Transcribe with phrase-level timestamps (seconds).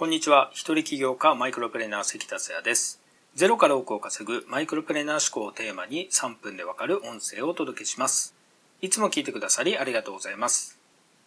[0.00, 0.48] こんにちは。
[0.54, 3.02] 一人起業家マイクロプレーナー関達也です。
[3.34, 8.34] ゼロから億を稼ぐマイクロプレーナー思考をテーマに3分でわかる音声をお届けします。
[8.80, 10.78] いつも聞いてくださりありがとうございます。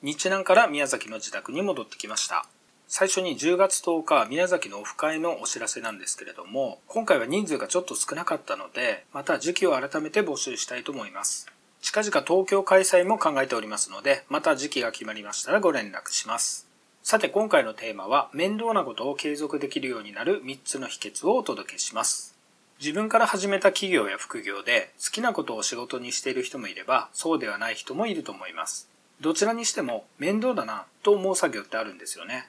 [0.01, 2.47] 日南から宮崎の自宅に戻ってきました。
[2.87, 11.45] 最初に10月10日宮崎のオフ会のお知らせなんですけれども、今回は人数がちょっと少なかったので、また時期を改めて募集したいと思います。
[11.83, 16.72] 近々東京開催も考えておりますので、また時期が決まりましたらご連絡します。
[17.05, 22.33] さて今回のテーマは面倒なことを継続できるようになる3つの秘訣をお届けします。
[22.79, 28.87] 自分から始めた企業や副業で好きなことを仕事にしている人もいればそうではない人もいると思います。
[29.19, 32.47] どちらにしても面倒だなと思う作業ってあるんですよね。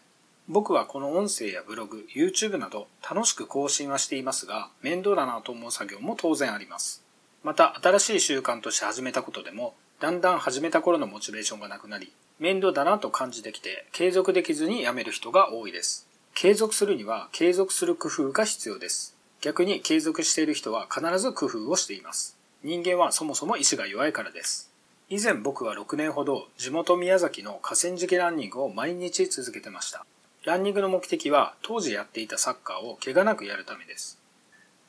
[0.49, 7.03] 僕はこの音声やブログ、YouTube など楽しく更新はしていますが面倒だなと思う作業も当然あります。
[7.43, 12.13] また新しい習慣として始めたことでもだんだん始めた頃のモチベーションがなくなり
[12.45, 16.07] 面倒だなと感じてきて継続できずにやめる人が多いです。
[16.35, 19.17] 継続するには継続する工夫が必要です。
[19.41, 22.37] 逆に継続している人は必ず工夫をしています。
[22.63, 24.71] 人間はそもそも意志が弱いからです。
[25.09, 30.05] 以前僕は6年ほど地元宮崎の河川敷ランニングを毎日続けてました。
[30.45, 34.19] ランニングの目的は当時やっていたサッカーを怪我なくやるためです。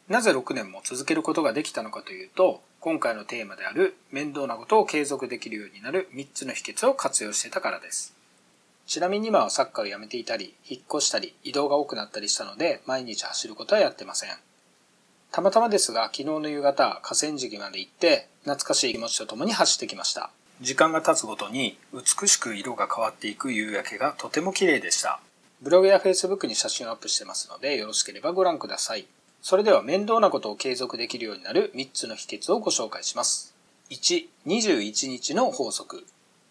[0.09, 8.13] なぜ6年も続けることができたのかというと、今回のテーマである面倒なことを継続できるようになる3つの秘訣を活用してたからです。
[8.85, 14.29] ちなみに今はサッカーをやめていたり、引っ越したり、移動が多くなったりしたので、毎日走ることはやってません。
[15.31, 20.29] たまたまですが、昨日の夕方、河川敷まで行って、懐かしい気持ちとともに走ってきました。
[20.61, 25.19] 時間が経つごとに、美しく色が変わっていく夕焼けがとても綺麗でした。
[25.59, 29.07] ブログや Facebook に写真をアップしてますので、よろしければご覧ください。
[29.47, 33.53] それでは面倒なことを継続できるようになる3つの秘訣をご紹介します。
[33.91, 36.03] 1、21日の法則。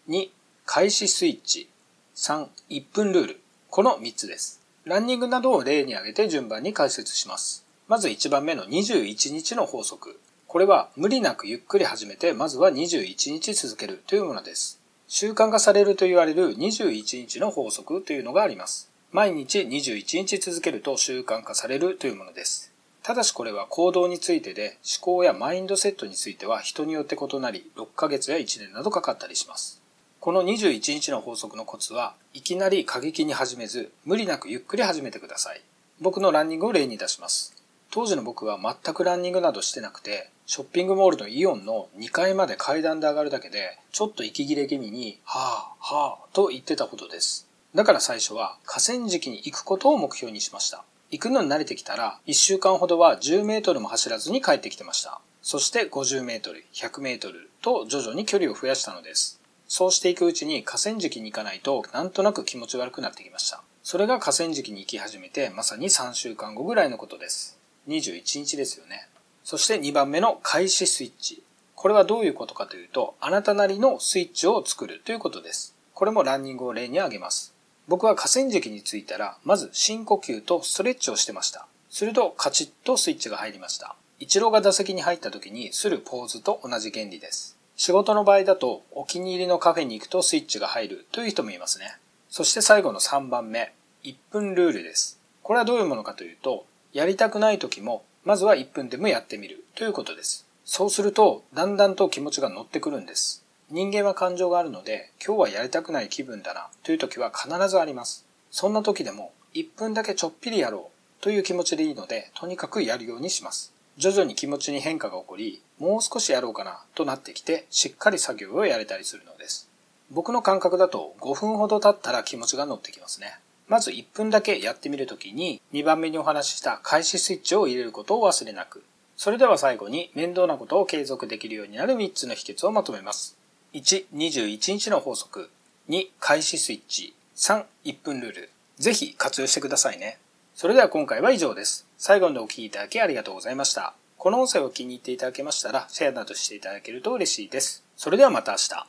[0.07, 0.29] 2、
[0.65, 1.67] 開始スイッチ。
[2.15, 3.41] 3、1分ルール。
[3.69, 4.61] この3つです。
[4.85, 7.65] ランニングなどを例に挙げて順番に解説します。
[7.89, 10.17] まず1番目の21日の法則。
[10.47, 14.79] これは無理なくゆっくり始めて、まずは21日続けるというものです。
[15.09, 18.89] 習慣化されると言われる21日の法則というのがあります。
[19.11, 22.71] 毎日21日続けると習慣化されるというものです。
[23.05, 29.79] ただしこれは行動についてで思考やマインドセットについては人によって異なり6ヶ月や1年などかかったりします。
[30.19, 35.61] この21日の法則のコツはいきなり過激に始めず無理なくゆっくり始めてください。
[36.01, 37.53] 僕のランニングを例に出します。
[37.91, 47.47] 当時の僕は全くランニングなどしてなくてショッピングモールのイオンの2階まで階段で上がるだけでちょっと息切れ気味にはぁはぁと言ってたほどです。
[47.75, 50.83] だから最初は河川敷に行くことを目標にしました。
[51.15, 55.21] 行くのに慣れてきたら、1週間ほどは10メートルも走らずに帰ってきてました。
[55.41, 59.39] そして50メートル、100メートルと徐々に距離を増やしたのです。
[59.65, 63.63] そうしていくうちに河川敷に行かないとなんとなく気持ち悪くなってきました。
[63.81, 67.57] それが河川敷に行き始めてまさに3週間後ぐらいのことです。
[67.87, 69.07] 21日ですよね。
[69.45, 71.43] そして2番目の開始スイッチ。
[71.75, 75.75] これはどういうことかというと、あなたなりのスイッチを作るということです。
[75.93, 77.54] これもランニングを例に挙げます。
[77.87, 81.67] 僕は河川敷に着いたら、まず深呼吸とストレッチをしてました。
[81.89, 83.95] するとカチッとスイッチが入りました。
[84.19, 87.57] イチローが打席に入った時にするポーズと同じ原理です。
[87.77, 91.97] 仕事の場合だとお気に入りのカフェに行くとスイッチが入るという人もいますね。
[92.29, 93.73] そして最後の3番目、
[94.03, 95.19] 1分ルールです。
[95.41, 100.45] これはどういうものかというと、やりたくない時も、まずは1分でもやってみるということです。
[100.65, 103.44] そうすると、だんだんと気持ちが乗ってくるんです。
[103.71, 108.23] 人間は感情があるので、今日はやりたくない気分だなという時は必ずあります。
[108.51, 113.73] そんな時でも、1分だけちょっぴりやろうという気持ちでいいので、とにかくやるようにします。
[113.97, 119.67] 徐々に気持ちに変化が起こり、もう少しやろうかなとなってきて、しっかり作業をやれたりするのです。
[120.11, 123.39] 僕の感覚だと5分ほど経ったら気持ちが乗ってきますね。
[123.67, 128.83] まず1分だけやってみるときに2番目にお話しした開始スイッチを入れることを忘れなく。
[129.17, 133.35] それでは最後に面倒なことを継続できるようになる3つの秘訣をまとめます。
[133.75, 135.49] 1、21日の法則。
[135.89, 137.13] 2、開始スイッチ。
[137.35, 138.49] 3、1分ルール。
[138.77, 140.17] ぜひ活用してくださいね。
[140.53, 141.85] それでは今回は以上です。
[141.97, 143.93] 最後までお聴きいただきありがとうございました。
[144.17, 147.83] この音声を気に入っていただけましたら、シェアなどしていただけると嬉しいです。
[147.97, 148.87] それではまた明日。